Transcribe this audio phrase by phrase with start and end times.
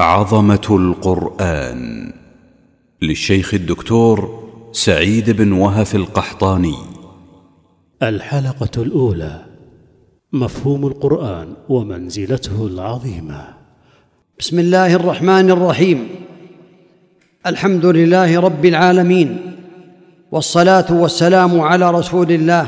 [0.00, 2.12] عظمة القرآن
[3.02, 6.74] للشيخ الدكتور سعيد بن وهف القحطاني.
[8.02, 9.44] الحلقة الأولى.
[10.32, 13.44] مفهوم القرآن ومنزلته العظيمة.
[14.38, 16.08] بسم الله الرحمن الرحيم.
[17.46, 19.56] الحمد لله رب العالمين.
[20.32, 22.66] والصلاة والسلام على رسول الله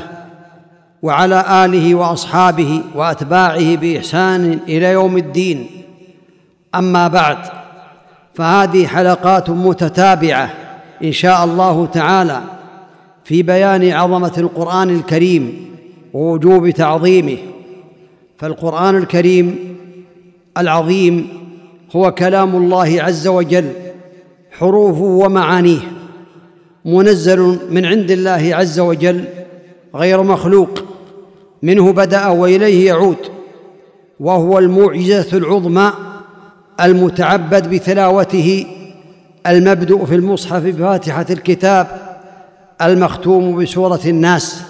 [1.02, 5.75] وعلى آله وأصحابه وأتباعه بإحسان إلى يوم الدين.
[6.78, 7.38] أما بعد
[8.34, 10.50] فهذه حلقات متتابعة
[11.04, 12.40] إن شاء الله تعالى
[13.24, 15.66] في بيان عظمة القرآن الكريم
[16.12, 17.38] ووجوب تعظيمه.
[18.38, 19.76] فالقرآن الكريم
[20.58, 21.28] العظيم
[21.96, 23.72] هو كلام الله عز وجل
[24.50, 25.78] حروفه ومعانيه
[26.84, 29.24] منزل من عند الله عز وجل
[29.94, 30.84] غير مخلوق
[31.62, 33.16] منه بدأ وإليه يعود
[34.20, 35.92] وهو المعجزة العظمى
[36.80, 38.66] المتعبد بتلاوته
[39.46, 41.86] المبدؤ في المصحف بفاتحة الكتاب
[42.82, 44.62] المختوم بسورة الناس.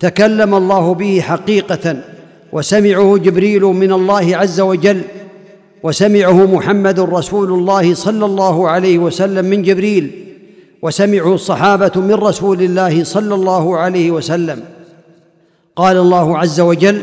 [0.00, 1.96] تكلم الله به حقيقة
[2.52, 5.00] وسمعه جبريل من الله عز وجل
[5.82, 10.10] وسمعه محمد رسول الله صلى الله عليه وسلم من جبريل
[10.82, 14.60] وسمعه الصحابة من رسول الله صلى الله عليه وسلم.
[15.76, 17.02] قال الله عز وجل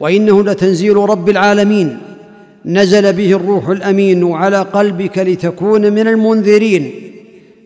[0.00, 1.98] وإنه لتنزيل رب العالمين
[2.64, 6.92] نزل به الروح الأمين على قلبك لتكون من المنذرين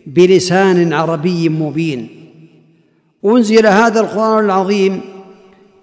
[0.07, 2.07] بلسان عربي مبين.
[3.25, 5.01] أنزل هذا القرآن العظيم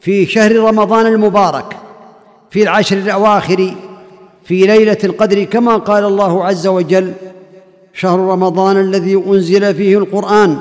[0.01, 1.77] في شهر رمضان المبارك
[2.51, 3.75] في العشر الأواخر
[4.45, 7.13] في ليلة القدر كما قال الله عز وجل
[7.93, 10.59] شهر رمضان الذي أنزل فيه القرآن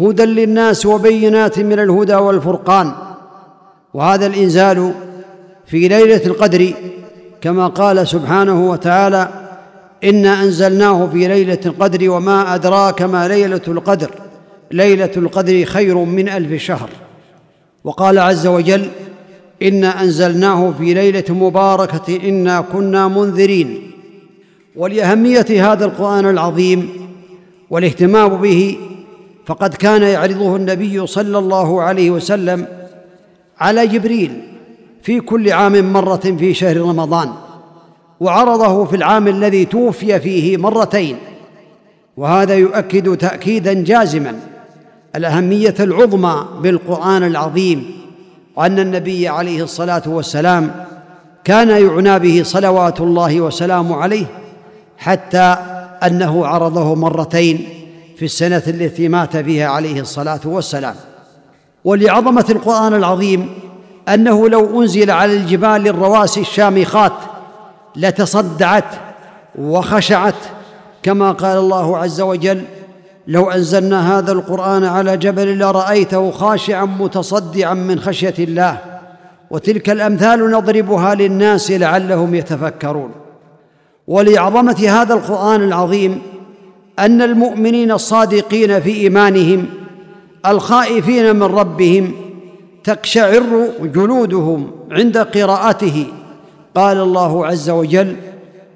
[0.00, 2.92] هدى للناس وبينات من الهدى والفرقان.
[3.94, 4.94] وهذا الإنزال
[5.66, 6.72] في ليلة القدر
[7.40, 9.28] كما قال سبحانه وتعالى
[10.04, 14.10] انا انزلناه في ليله القدر وما ادراك ما ليله القدر
[14.70, 16.90] ليله القدر خير من الف شهر.
[17.84, 18.86] وقال عز وجل
[19.62, 23.90] انا انزلناه في ليله مباركه انا كنا منذرين.
[24.76, 26.88] ولأهمية هذا القرآن العظيم
[27.70, 28.76] والاهتمام به
[29.46, 32.66] فقد كان يعرضه النبي صلى الله عليه وسلم
[33.58, 34.42] على جبريل
[35.02, 37.32] في كل عام مرة في شهر رمضان
[38.20, 41.16] وعرضه في العام الذي توفي فيه مرتين
[42.16, 44.40] وهذا يؤكد تاكيدا جازما
[45.16, 48.00] الأهمية العظمى بالقرآن العظيم
[48.56, 50.74] وأن النبي عليه الصلاة والسلام
[51.44, 54.26] كان يعنى به صلوات الله وسلامه عليه
[54.98, 55.56] حتى
[56.06, 57.68] أنه عرضه مرتين
[58.16, 60.94] في السنة التي مات فيها عليه الصلاة والسلام.
[61.84, 63.48] ولعظمة القرآن العظيم
[64.08, 67.12] أنه لو أنزل على الجبال الرواسي الشامخات
[67.96, 68.84] لتصدعت
[69.58, 70.34] وخشعت
[71.02, 72.64] كما قال الله عز وجل
[73.26, 78.78] لو أنزلنا هذا القرآن على جبل لرأيته خاشعا متصدعا من خشية الله
[79.50, 83.10] وتلك الأمثال نضربها للناس لعلهم يتفكرون
[84.08, 86.22] ولعظمة هذا القرآن العظيم
[86.98, 89.66] أن المؤمنين الصادقين في إيمانهم
[90.46, 92.29] الخائفين من ربهم
[92.90, 96.06] تقشعر جلودهم عند قراءته.
[96.74, 98.16] قال الله عز وجل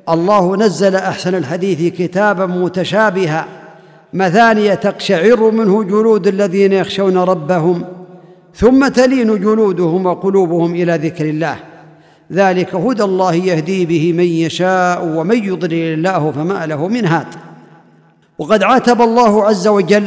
[0.09, 3.47] الله نزل أحسن الحديث كتابا متشابها.
[4.13, 7.85] مثانية تقشعر منه جلود الذين يخشون ربهم
[8.55, 11.57] ثم تلين جلودهم وقلوبهم إلى ذكر الله.
[12.33, 17.27] ذلك هدى الله يهدي به من يشاء ومن يضلل الله فما له من هاد.
[18.39, 20.07] وقد عاتب الله عز وجل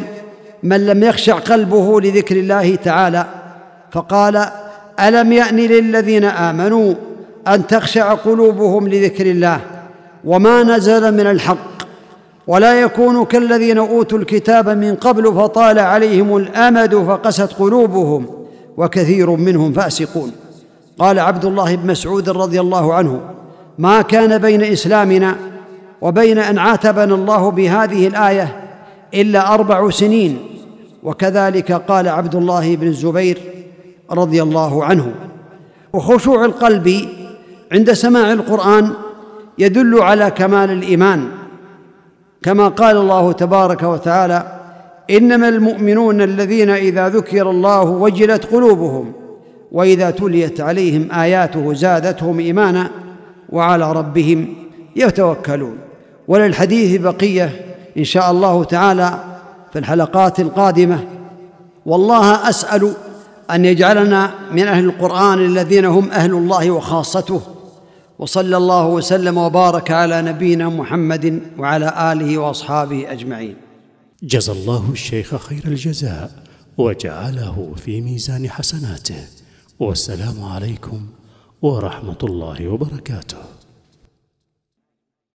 [0.64, 3.47] من لم يخشع قلبه لذكر الله تعالى.
[3.92, 4.46] فقال
[5.00, 6.94] ألم يأن للذين آمنوا
[7.48, 9.60] أن تخشع قلوبهم لذكر الله
[10.26, 11.78] وما نزل من الحق
[12.48, 18.26] ولا يكونوا كالذين أوتوا الكتاب من قبل فطال عليهم الأمد فقست قلوبهم
[18.78, 20.32] وكثير منهم فاسقون؟
[21.00, 23.22] قال عبد الله بن مسعود رضي الله عنه
[23.78, 25.36] ما كان بين إسلامنا
[26.02, 28.64] وبين أن عاتبنا الله بهذه الآية
[29.14, 30.40] إلا أربع سنين.
[31.04, 33.57] وكذلك قال عبد الله بن الزبير
[34.12, 35.12] رضي الله عنه.
[35.94, 37.10] وخشوع القلب
[37.72, 38.92] عند سماع القرآن
[39.60, 41.28] يدل على كمال الإيمان.
[42.44, 44.60] كما قال الله تبارك وتعالى
[45.10, 49.12] إنما المؤمنون الذين إذا ذكر الله وجلت قلوبهم
[49.72, 52.90] وإذا تليت عليهم آياته زادتهم إيمانا
[53.50, 54.56] وعلى ربهم
[54.96, 55.78] يتوكلون.
[56.28, 57.50] وللحديث بقية
[57.98, 59.14] إن شاء الله تعالى
[59.74, 61.00] في الحلقات القادمة.
[61.86, 62.94] والله أسأل
[63.52, 67.42] أن يجعلنا من أهل القرآن الذين هم أهل الله وخاصته.
[68.20, 73.56] وصلى الله وسلم وبارك على نبينا محمد وعلى آله وأصحابه أجمعين.
[74.24, 76.32] جزى الله الشيخ خير الجزاء
[76.78, 79.24] وجعله في ميزان حسناته.
[79.80, 81.02] والسلام عليكم
[81.62, 83.38] ورحمة الله وبركاته.